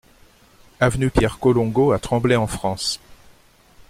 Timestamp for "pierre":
1.11-1.37